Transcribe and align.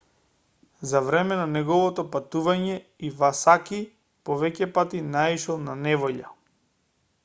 за 0.91 1.01
време 1.09 1.35
на 1.39 1.43
неговото 1.57 2.05
патување 2.15 2.79
ивасаки 3.11 3.83
повеќепати 4.31 5.07
наишол 5.15 5.65
на 5.71 5.81
неволја 5.89 6.37